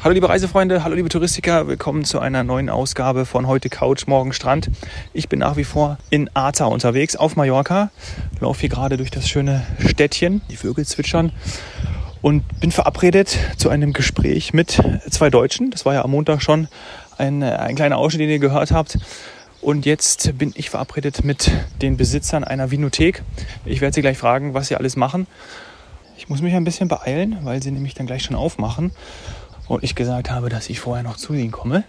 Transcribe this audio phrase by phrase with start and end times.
[0.00, 4.32] Hallo liebe Reisefreunde, hallo liebe Touristiker, willkommen zu einer neuen Ausgabe von heute Couch, morgen
[4.32, 4.70] Strand.
[5.12, 7.90] Ich bin nach wie vor in Arta unterwegs auf Mallorca,
[8.38, 11.32] laufe hier gerade durch das schöne Städtchen, die Vögel zwitschern
[12.22, 14.80] und bin verabredet zu einem Gespräch mit
[15.10, 15.72] zwei Deutschen.
[15.72, 16.68] Das war ja am Montag schon
[17.16, 19.00] ein, ein kleiner Ausschnitt, den ihr gehört habt.
[19.60, 21.50] Und jetzt bin ich verabredet mit
[21.82, 23.24] den Besitzern einer Vinothek.
[23.64, 25.26] Ich werde sie gleich fragen, was sie alles machen.
[26.16, 28.92] Ich muss mich ein bisschen beeilen, weil sie nämlich dann gleich schon aufmachen
[29.68, 31.84] und ich gesagt habe, dass ich vorher noch zu ihnen komme.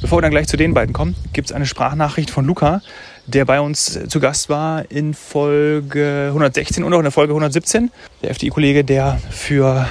[0.00, 2.80] Bevor wir dann gleich zu den beiden kommen, gibt es eine Sprachnachricht von Luca,
[3.26, 7.90] der bei uns zu Gast war in Folge 116 und auch in der Folge 117.
[8.22, 9.86] Der FDI-Kollege, der für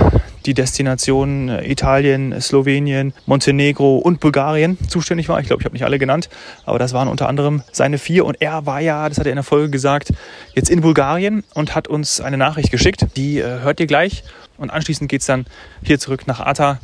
[0.45, 5.39] die Destination Italien, Slowenien, Montenegro und Bulgarien zuständig war.
[5.39, 6.29] Ich glaube, ich habe nicht alle genannt,
[6.65, 8.25] aber das waren unter anderem seine vier.
[8.25, 10.13] Und er war ja, das hat er in der Folge gesagt,
[10.55, 13.05] jetzt in Bulgarien und hat uns eine Nachricht geschickt.
[13.17, 14.23] Die äh, hört ihr gleich.
[14.57, 15.45] Und anschließend geht es dann
[15.83, 16.79] hier zurück nach Ata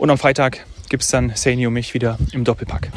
[0.00, 2.90] und am Freitag gibt es dann und mich wieder im Doppelpack.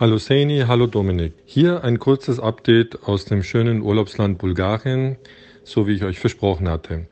[0.00, 1.34] Hallo Saini, hallo Dominik.
[1.44, 5.16] Hier ein kurzes Update aus dem schönen Urlaubsland Bulgarien
[5.64, 7.06] so wie ich euch versprochen hatte.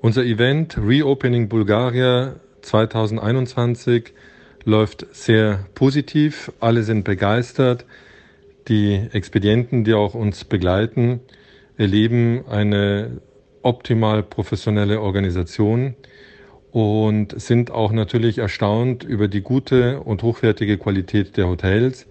[0.00, 4.12] Unser Event Reopening Bulgaria 2021
[4.64, 6.52] läuft sehr positiv.
[6.60, 7.86] Alle sind begeistert.
[8.68, 11.20] Die Expedienten, die auch uns begleiten,
[11.76, 13.20] erleben eine
[13.62, 15.94] optimal professionelle Organisation
[16.70, 22.06] und sind auch natürlich erstaunt über die gute und hochwertige Qualität der Hotels,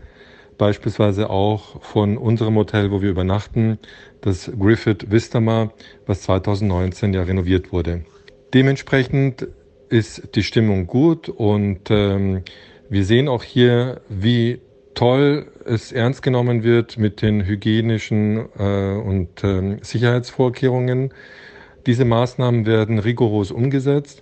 [0.61, 3.79] beispielsweise auch von unserem Hotel, wo wir übernachten,
[4.21, 5.73] das Griffith Vistamar,
[6.05, 8.05] was 2019 ja renoviert wurde.
[8.53, 9.47] Dementsprechend
[9.89, 12.43] ist die Stimmung gut und ähm,
[12.89, 14.61] wir sehen auch hier, wie
[14.93, 21.11] toll es ernst genommen wird mit den hygienischen äh, und äh, Sicherheitsvorkehrungen.
[21.87, 24.21] Diese Maßnahmen werden rigoros umgesetzt.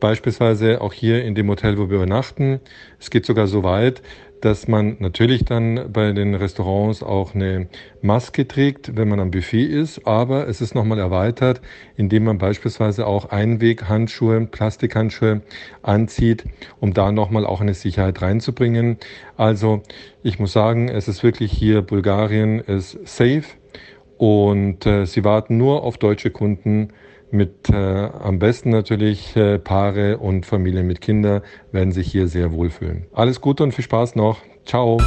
[0.00, 2.60] Beispielsweise auch hier in dem Hotel, wo wir übernachten.
[3.00, 4.02] Es geht sogar so weit,
[4.40, 7.68] dass man natürlich dann bei den Restaurants auch eine
[8.02, 11.60] Maske trägt, wenn man am Buffet ist, aber es ist nochmal erweitert,
[11.96, 15.42] indem man beispielsweise auch Einweghandschuhe, Plastikhandschuhe
[15.82, 16.44] anzieht,
[16.80, 18.98] um da nochmal auch eine Sicherheit reinzubringen.
[19.36, 19.82] Also
[20.22, 23.44] ich muss sagen, es ist wirklich hier, Bulgarien ist safe
[24.16, 26.92] und äh, sie warten nur auf deutsche Kunden,
[27.32, 32.52] mit äh, am besten natürlich äh, Paare und Familien mit Kindern werden sich hier sehr
[32.52, 33.06] wohlfühlen.
[33.12, 34.38] Alles Gute und viel Spaß noch.
[34.64, 34.98] Ciao.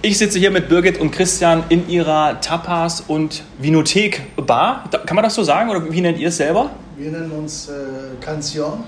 [0.00, 4.88] Ich sitze hier mit Birgit und Christian in ihrer Tapas- und Vinothek-Bar.
[5.04, 6.70] Kann man das so sagen oder wie nennt ihr es selber?
[6.96, 8.84] Wir nennen uns äh, Canción,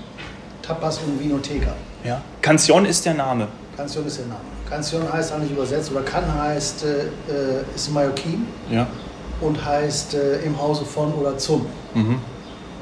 [0.61, 1.73] Tapas und Vinotheca.
[2.03, 2.21] Ja.
[2.41, 3.47] Canción ist der Name.
[3.77, 4.50] Canción ist der Name.
[4.71, 6.87] Canción heißt eigentlich übersetzt, oder kann heißt, äh,
[7.31, 8.87] äh, ist Mallorquin Ja.
[9.41, 11.65] und heißt äh, im Hause von oder zum.
[11.93, 12.19] Mhm.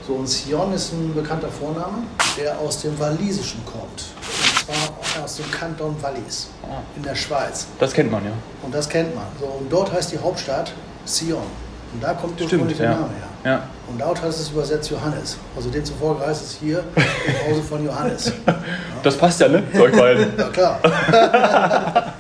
[0.08, 2.04] So, und Sion ist ein bekannter Vorname,
[2.38, 4.06] der aus dem Walisischen kommt.
[4.68, 4.76] Und
[5.16, 6.82] zwar aus dem Kanton Wallis Ah.
[6.96, 7.66] in der Schweiz.
[7.80, 8.32] Das kennt man ja.
[8.62, 9.26] Und das kennt man.
[9.40, 10.72] So, und dort heißt die Hauptstadt
[11.06, 11.42] Sion.
[11.94, 12.92] Und da kommt ursprünglich der ja.
[12.94, 13.10] Name
[13.44, 13.52] her.
[13.52, 13.64] ja.
[13.88, 15.38] Und laut heißt es übersetzt Johannes.
[15.56, 18.34] Also demzufolge heißt es hier im Hause von Johannes.
[19.02, 19.64] Das passt ja, ne?
[19.74, 20.28] Zu euch beiden.
[20.38, 20.80] Ja klar.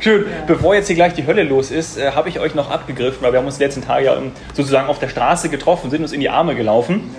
[0.00, 0.26] Schön.
[0.46, 3.32] Bevor jetzt hier gleich die Hölle los ist, äh, habe ich euch noch abgegriffen, weil
[3.32, 6.12] wir haben uns die letzten Tage ja ähm, sozusagen auf der Straße getroffen, sind uns
[6.12, 7.14] in die Arme gelaufen.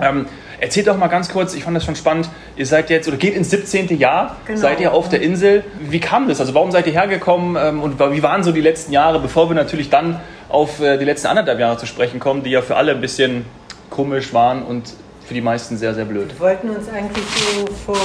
[0.00, 0.26] Ähm,
[0.60, 3.34] erzählt doch mal ganz kurz, ich fand das schon spannend, ihr seid jetzt, oder geht
[3.34, 3.98] ins 17.
[3.98, 4.60] Jahr, Genau.
[4.60, 5.64] seid ihr auf der Insel.
[5.80, 6.40] Wie kam das?
[6.40, 9.54] Also warum seid ihr hergekommen ähm, und wie waren so die letzten Jahre, bevor wir
[9.54, 12.92] natürlich dann auf äh, die letzten anderthalb Jahre zu sprechen kommen, die ja für alle
[12.92, 13.44] ein bisschen
[13.90, 14.92] komisch waren und
[15.26, 16.30] für die meisten sehr, sehr blöd.
[16.34, 17.96] Wir wollten uns eigentlich so vor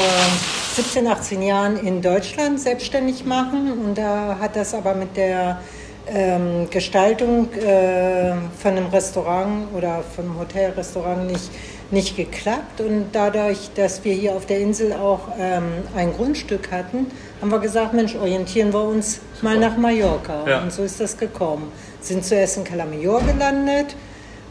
[0.75, 5.59] 17, 18 Jahren in Deutschland selbstständig machen und da hat das aber mit der
[6.07, 8.31] ähm, Gestaltung äh,
[8.61, 11.49] von einem Restaurant oder von einem Hotelrestaurant nicht,
[11.91, 15.63] nicht geklappt und dadurch, dass wir hier auf der Insel auch ähm,
[15.95, 17.07] ein Grundstück hatten,
[17.41, 20.61] haben wir gesagt, Mensch, orientieren wir uns mal nach Mallorca Ja.
[20.61, 21.71] und so ist das gekommen.
[22.01, 23.95] Sind zuerst in Calamayor gelandet,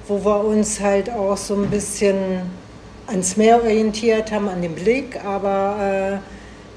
[0.09, 2.17] wo wir uns halt auch so ein bisschen
[3.07, 6.19] ans Meer orientiert haben, an den Blick, aber äh,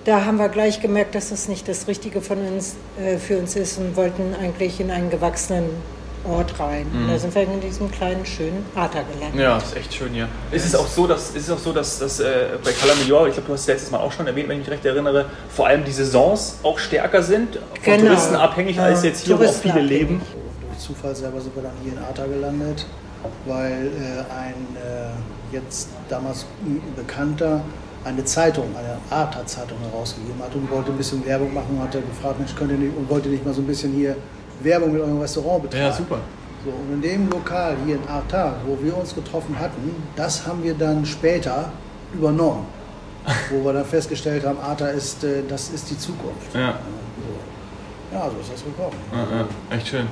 [0.05, 3.55] da haben wir gleich gemerkt, dass das nicht das Richtige von uns, äh, für uns
[3.55, 5.65] ist und wollten eigentlich in einen gewachsenen
[6.25, 6.85] Ort rein.
[6.93, 9.39] Und da sind wir in diesem kleinen, schönen Ata gelandet.
[9.41, 10.27] Ja, ist echt schön hier.
[10.51, 13.33] Ist es auch so, dass, ist es auch so, dass, dass äh, bei Calamillor, ich
[13.33, 15.67] glaube, du hast es letztes Mal auch schon erwähnt, wenn ich mich recht erinnere, vor
[15.67, 18.05] allem die Saisons auch stärker sind, von Genau.
[18.07, 20.21] Touristen abhängig, als Ja, jetzt hier, wo auch viele leben?
[20.77, 22.85] Zufall selber sind wir dann hier in Arta gelandet,
[23.45, 26.45] weil äh, ein äh, jetzt damals
[26.95, 27.61] bekannter
[28.03, 32.39] eine Zeitung, eine Arta-Zeitung herausgegeben hat und wollte ein bisschen Werbung machen und hat gefragt,
[32.39, 34.15] Mensch, könnt ihr nicht, und wollte nicht mal so ein bisschen hier
[34.63, 35.85] Werbung mit eurem Restaurant betreiben.
[35.85, 36.17] Ja, super.
[36.63, 40.63] So, und in dem Lokal hier in Arta, wo wir uns getroffen hatten, das haben
[40.63, 41.71] wir dann später
[42.13, 42.65] übernommen.
[43.51, 46.53] wo wir dann festgestellt haben, Arta ist, äh, das ist die Zukunft.
[46.55, 46.73] Ja.
[48.11, 48.17] So.
[48.17, 48.95] Ja, so ist das gekommen.
[49.11, 49.77] Ja, ja.
[49.77, 50.07] Echt schön.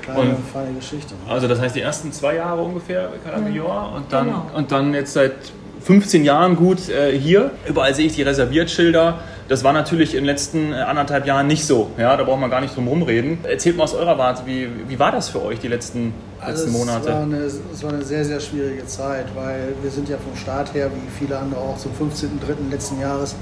[0.00, 1.14] Kleine, Und- feine Geschichte.
[1.14, 1.32] ne?
[1.32, 4.46] Also das heißt die ersten zwei Jahre ungefähr bei Calamior und dann Genau.
[4.54, 5.32] und dann jetzt seit
[5.80, 7.50] 15 Jahren gut äh, hier.
[7.66, 9.18] Überall sehe ich die Reserviertschilder.
[9.48, 11.90] Das war natürlich in den letzten äh, anderthalb Jahren nicht so.
[11.98, 13.38] Ja, da braucht man gar nicht drum rumreden.
[13.44, 16.68] Erzählt mal aus eurer Warte, wie, wie war das für euch die letzten, Also letzten
[16.70, 17.16] Es war, Monate?
[17.16, 20.90] eine, es war eine sehr, sehr schwierige Zeit, weil wir sind ja vom Start her,
[20.94, 22.70] wie viele andere auch, zum 15.03.
[22.70, 23.34] letzten Jahres,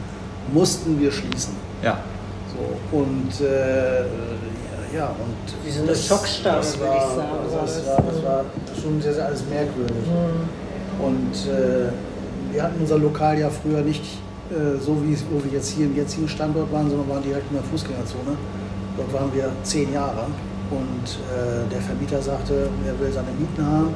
[0.53, 1.55] mussten wir schließen.
[1.85, 1.99] Ja.
[2.53, 4.01] So, und äh,
[4.97, 7.87] ja, und Wie so eine Schockstarre, das würde war, ich sagen, war das, das.
[7.87, 8.45] war, das war
[8.83, 9.97] schon sehr, sehr alles merkwürdig.
[11.01, 14.32] Und äh, wir hatten unser Lokal ja früher nicht äh,
[14.81, 17.57] so, wie es- wo wir jetzt hier im jetzigen Standort waren, sondern waren direkt in
[17.57, 18.37] der Fußgängerzone.
[18.97, 20.27] Dort waren wir zehn Jahre
[20.71, 23.95] und äh, der Vermieter sagte, er will seine Mieten haben.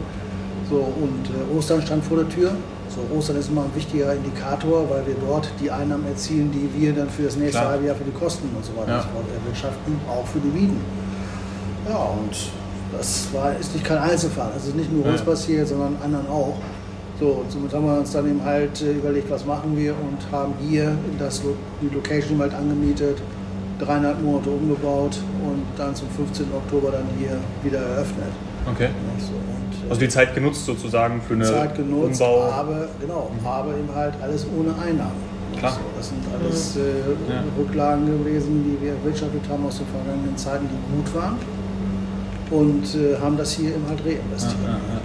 [0.71, 2.51] So, und äh, Ostern stand vor der Tür.
[2.89, 6.93] So, Ostern ist immer ein wichtiger Indikator, weil wir dort die Einnahmen erzielen, die wir
[6.95, 7.73] dann für das nächste Klar.
[7.73, 9.05] halbe Jahr für die Kosten und so weiter Ja.
[9.39, 10.81] erwirtschaften, auch für die Mieten.
[11.89, 12.35] Ja, und
[12.97, 14.51] das war, ist nicht kein Einzelfall.
[14.55, 15.27] Das ist nicht nur uns Ja.
[15.27, 16.55] passiert, sondern anderen auch.
[17.19, 20.19] So, und somit haben wir uns dann eben halt äh, überlegt, was machen wir und
[20.37, 21.41] haben hier in das,
[21.81, 23.19] die Location halt angemietet,
[23.79, 26.47] dreieinhalb Monate umgebaut und dann zum 15.
[26.55, 28.29] Oktober dann hier wieder eröffnet.
[28.71, 28.89] Okay.
[29.15, 32.43] Nicht so, und, äh, Also die Zeit genutzt sozusagen für eine Zeit genutzt, Umbau.
[32.53, 35.37] aber genau, aber eben halt alles ohne Einnahmen.
[35.59, 35.73] Klar.
[35.73, 36.81] So, das sind alles äh,
[37.33, 37.43] Ja.
[37.59, 41.37] Rücklagen gewesen, die wir erwirtschaftet haben aus den vergangenen Zeiten, die gut waren
[42.51, 44.55] und äh, haben das hier eben halt Ja, reinvestiert.
[44.65, 45.01] ja, ja.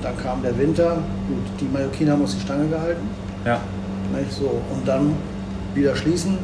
[0.00, 0.96] Und dann kam der Winter,
[1.28, 3.06] gut, die Mallorquiner haben uns die Stange gehalten,
[3.44, 3.60] ja.
[4.18, 5.12] nicht so, und dann
[5.74, 6.38] wieder schließen.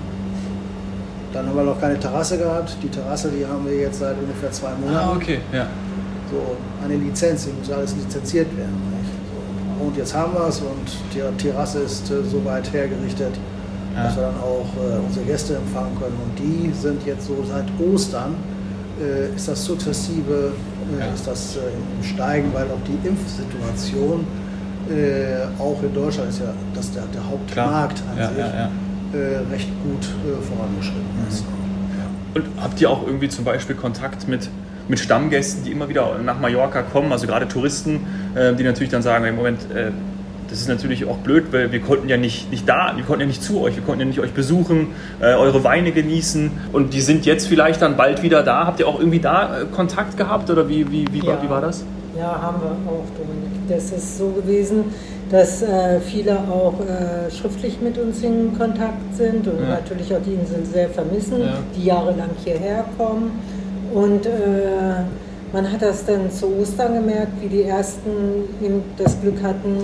[1.33, 2.77] Dann haben wir noch keine Terrasse gehabt.
[2.83, 5.09] Die Terrasse, die haben wir jetzt seit ungefähr zwei Monaten.
[5.09, 5.39] Ah, okay.
[5.55, 5.67] Ja.
[6.31, 8.75] So, eine Lizenz, die muss alles lizenziert werden.
[9.79, 9.87] So.
[9.87, 13.33] Und jetzt haben wir es und die Terrasse ist äh, so weit hergerichtet,
[13.97, 14.05] Ja.
[14.05, 16.17] dass wir dann auch äh, unsere Gäste empfangen können.
[16.23, 18.35] Und die sind jetzt so seit Ostern,
[19.37, 20.53] ist das sukzessive,
[20.97, 21.13] äh, Ja.
[21.15, 24.27] ist das äh, im Steigen, weil auch die Impfsituation
[24.89, 27.31] äh, auch in Deutschland ist ja das der, der Klar.
[27.31, 28.71] Hauptmarkt an Ja, sich, ja.
[29.13, 31.45] Äh, recht gut äh, vorangeschritten ist.
[31.45, 32.41] Ja.
[32.41, 34.49] Und habt ihr auch irgendwie zum Beispiel Kontakt mit,
[34.89, 38.01] mit Stammgästen, die immer wieder nach Mallorca kommen, also gerade Touristen,
[38.35, 39.91] äh, die natürlich dann sagen, im Moment, äh,
[40.49, 43.27] das ist natürlich auch blöd, weil wir konnten ja nicht, nicht da, wir konnten ja
[43.27, 44.89] nicht zu euch, wir konnten ja nicht euch besuchen,
[45.21, 48.67] äh, eure Weine genießen und die sind jetzt vielleicht dann bald wieder da.
[48.67, 51.43] Habt ihr auch irgendwie da äh, Kontakt gehabt oder wie, wie, wie, war, Ja.
[51.43, 51.85] wie war das?
[52.19, 53.53] Ja, haben wir auch, Dominik.
[53.69, 54.85] Das ist so gewesen,
[55.31, 59.69] dass äh, viele auch äh, schriftlich mit uns in Kontakt sind und Ja.
[59.71, 61.59] natürlich auch die Insel sehr vermissen, Ja.
[61.77, 63.33] die jahrelang hierher kommen.
[63.93, 64.31] Und äh,
[65.53, 68.11] man hat das dann zu Ostern gemerkt, wie die ersten
[68.63, 69.77] eben das Glück hatten,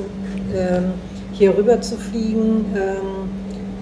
[1.32, 3.28] hier rüber zu fliegen, ähm,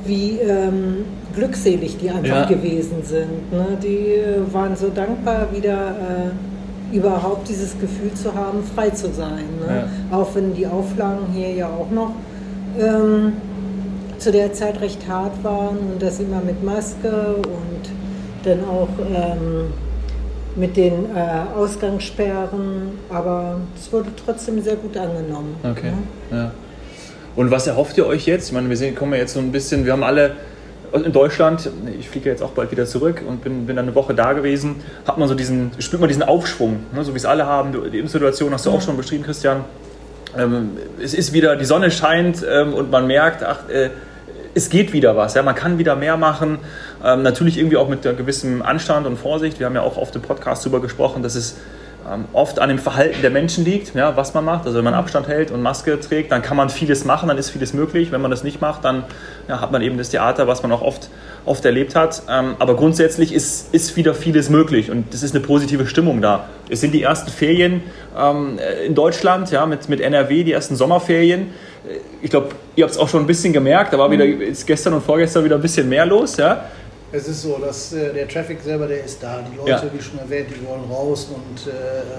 [0.04, 2.56] wie ähm, glückselig die einfach Ja.
[2.56, 3.52] gewesen sind.
[3.52, 3.78] Ne?
[3.82, 5.90] Die äh, waren so dankbar, wieder
[6.92, 9.44] äh, überhaupt dieses Gefühl zu haben, frei zu sein.
[9.64, 9.84] Ne?
[10.10, 12.12] Auch wenn die Auflagen hier ja auch noch
[12.78, 13.34] ähm,
[14.18, 17.90] zu der Zeit recht hart waren und das immer mit Maske und
[18.44, 19.72] dann auch ähm,
[20.56, 25.54] mit den äh, Ausgangssperren, aber es wurde trotzdem sehr gut angenommen.
[25.62, 25.92] Okay.
[26.30, 26.36] Ne?
[26.36, 26.50] Ja.
[27.36, 28.48] Und was erhofft ihr euch jetzt?
[28.48, 30.32] Ich meine, wir sehen, kommen ja jetzt so ein bisschen, wir haben alle
[30.92, 34.12] in Deutschland, ich fliege jetzt auch bald wieder zurück und bin, bin dann eine Woche
[34.14, 37.04] da gewesen, hat man so diesen, spürt man diesen Aufschwung, ne?
[37.04, 37.72] so wie es alle haben.
[37.92, 39.64] Die Impfsituation hast du auch schon beschrieben, Christian.
[40.36, 40.70] Ähm,
[41.02, 43.90] es ist wieder, die Sonne scheint ähm, und man merkt, ach, äh,
[44.54, 45.34] es geht wieder was.
[45.34, 45.42] Ja?
[45.42, 46.58] Man kann wieder mehr machen.
[47.04, 49.60] Ähm, natürlich irgendwie auch mit gewissem Anstand und Vorsicht.
[49.60, 51.56] Wir haben ja auch auf dem Podcast darüber gesprochen, dass es
[52.08, 54.66] ähm, oft an dem Verhalten der Menschen liegt, ja, was man macht.
[54.66, 57.50] Also wenn man Abstand hält und Maske trägt, dann kann man vieles machen, dann ist
[57.50, 58.12] vieles möglich.
[58.12, 59.04] Wenn man das nicht macht, dann
[59.48, 61.10] ja, hat man eben das Theater, was man auch oft,
[61.44, 62.22] oft erlebt hat.
[62.28, 66.46] Ähm, aber grundsätzlich ist, ist wieder vieles möglich und es ist eine positive Stimmung da.
[66.68, 67.82] Es sind die ersten Ferien
[68.18, 71.48] ähm, in Deutschland, ja, mit, mit NRW, die ersten Sommerferien.
[71.88, 74.66] Äh, Ich glaube, ihr habt es auch schon ein bisschen gemerkt, da war wieder jetzt
[74.66, 76.36] gestern und vorgestern wieder ein bisschen mehr los.
[76.36, 76.64] Ja?
[77.12, 79.40] Es ist so, dass äh, der Traffic selber, der ist da.
[79.50, 79.82] Die Leute, Ja.
[79.92, 81.72] wie schon erwähnt, die wollen raus und äh,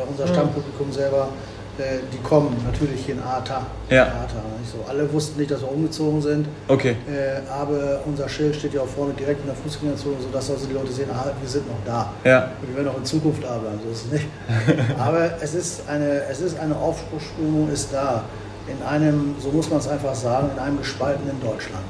[0.09, 1.29] unser Stammpublikum selber
[1.77, 3.65] äh, die kommen natürlich hier in Arta.
[3.89, 4.03] Ja.
[4.03, 4.83] Arta nicht so.
[4.87, 6.47] Alle wussten nicht, dass wir umgezogen sind.
[6.67, 6.95] Okay.
[7.09, 10.73] Äh, aber unser Schild steht ja auch vorne direkt in der Fußgängerzone, sodass also die
[10.73, 12.13] Leute sehen, ah, wir sind noch da.
[12.23, 12.51] Ja.
[12.61, 14.27] Und wir werden auch in Zukunft da bleiben, so ist es nicht.
[14.99, 18.23] aber es ist eine, es ist eine Aufbruchsstimmung, ist da.
[18.67, 21.85] In einem, so muss man es einfach sagen, in einem gespaltenen Deutschland.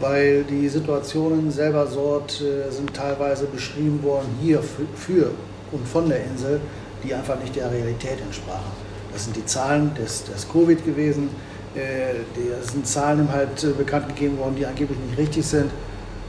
[0.00, 5.30] Weil die Situationen selber dort äh, sind teilweise beschrieben worden, hier für,
[5.72, 6.60] und von der Insel,
[7.02, 8.72] die einfach nicht der Realität entsprachen.
[9.12, 11.30] Das sind die Zahlen des, des Covid gewesen.
[11.74, 12.14] Äh,
[12.60, 15.70] das sind Zahlen halt äh, bekannt gegeben worden, die angeblich nicht richtig sind.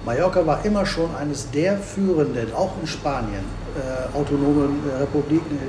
[0.06, 3.44] Mallorca war immer schon eines der führenden, auch in Spanien,
[3.76, 5.60] äh, autonomen äh, Republiken,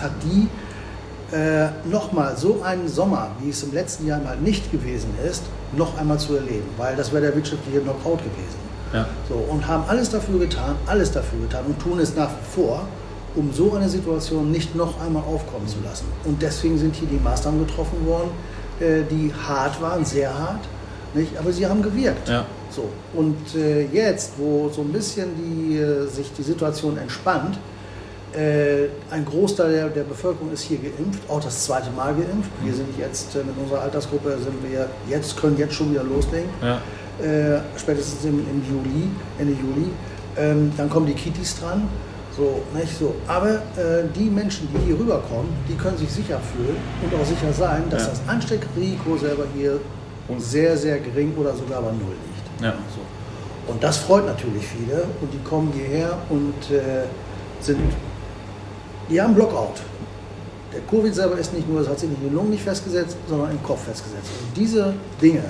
[0.00, 0.48] hat die
[1.32, 5.44] äh, nochmal so einen Sommer, wie es im letzten Jahr mal nicht gewesen ist,
[5.76, 8.60] noch einmal zu erleben, weil das wäre der wirtschaftliche Knockout gewesen.
[8.92, 9.06] Ja.
[9.28, 12.82] So, und haben alles dafür getan, alles dafür getan und tun es nach wie vor,
[13.36, 16.06] um so eine Situation nicht noch einmal aufkommen zu lassen.
[16.24, 18.30] Und deswegen sind hier die Maßnahmen getroffen worden,
[18.80, 20.66] äh, die hart waren, sehr hart,
[21.14, 21.36] nicht?
[21.38, 22.28] aber sie haben gewirkt.
[22.28, 22.44] Ja.
[22.70, 27.58] So, und äh, jetzt, wo so ein bisschen die, äh, sich die Situation entspannt,
[29.10, 32.50] ein Großteil der, der Bevölkerung ist hier geimpft, auch das zweite Mal geimpft.
[32.62, 36.48] Wir sind jetzt äh, mit unserer Altersgruppe, sind wir jetzt, können jetzt schon wieder loslegen.
[36.62, 36.76] Ja.
[37.24, 39.08] Äh, spätestens im, im Juli,
[39.38, 39.90] Ende Juli.
[40.38, 41.88] Ähm, dann kommen die Kittis dran.
[42.36, 43.14] So, nicht so.
[43.26, 47.52] Aber äh, die Menschen, die hier rüberkommen, die können sich sicher fühlen und auch sicher
[47.52, 48.08] sein, dass Ja.
[48.10, 49.80] das Ansteckrisiko selber hier
[50.38, 52.62] sehr, sehr gering oder sogar bei Null liegt.
[52.62, 52.74] Ja.
[52.94, 53.72] So.
[53.72, 57.04] Und das freut natürlich viele und die kommen hierher und äh,
[57.60, 57.80] sind,
[59.10, 59.80] die haben Blockout.
[60.72, 63.16] Der Covid selber ist nicht nur, es hat sich nicht in den Lungen nicht festgesetzt,
[63.28, 64.30] sondern im Kopf festgesetzt.
[64.40, 65.42] Und diese Dinge,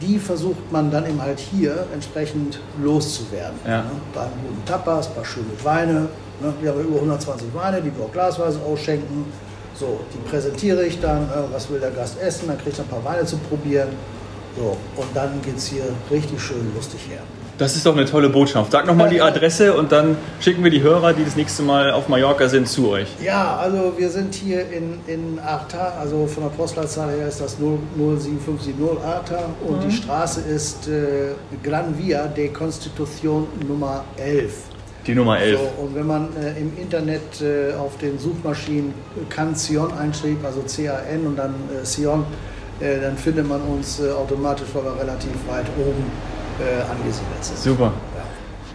[0.00, 3.58] die versucht man dann eben halt hier entsprechend loszuwerden.
[3.66, 3.82] Ja.
[3.82, 3.90] Ne?
[4.14, 6.08] Bei einem guten Tapas, ein paar schöne Weine.
[6.40, 6.54] Ne?
[6.60, 9.24] Wir haben über 120 Weine, die wir auch glasweise ausschenken.
[9.74, 12.88] So, die präsentiere ich dann, äh, was will der Gast essen, dann kriegt er ein
[12.88, 13.88] paar Weine zu probieren.
[14.56, 17.22] So, und dann geht es hier richtig schön lustig her.
[17.58, 18.70] Das ist doch eine tolle Botschaft.
[18.70, 22.08] Sag nochmal die Adresse und dann schicken wir die Hörer, die das nächste Mal auf
[22.08, 23.08] Mallorca sind, zu euch.
[23.20, 27.58] Ja, also wir sind hier in, in Arta, also von der Postleitzahl her ist das
[27.58, 31.32] 0- 07570 Arta und die Straße ist äh,
[31.64, 34.52] Gran Via de Constitución Nummer 11.
[35.08, 35.58] Die Nummer 11.
[35.58, 38.94] So, und wenn man äh, im Internet äh, auf den Suchmaschinen
[39.34, 42.24] Canción einschrieb, also C-A-N und dann äh, Sion,
[42.78, 46.04] äh, dann findet man uns äh, automatisch, weil wir relativ weit oben
[46.58, 47.58] äh, angesiedelt sind.
[47.58, 47.92] Super.
[48.16, 48.22] Ja.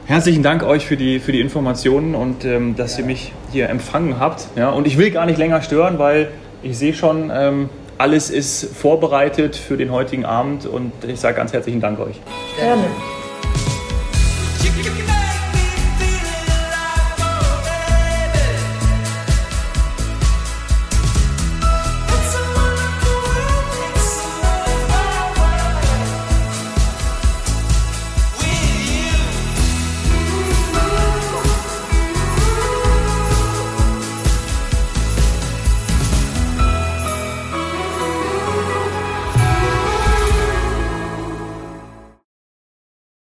[0.05, 4.19] Herzlichen Dank euch für die, für die Informationen und ähm, dass ihr mich hier empfangen
[4.19, 4.47] habt.
[4.55, 6.29] Ja, und ich will gar nicht länger stören, weil
[6.61, 11.53] ich sehe schon, ähm, alles ist vorbereitet für den heutigen Abend und ich sage ganz
[11.53, 12.19] herzlichen Dank euch.
[12.59, 12.83] Gerne.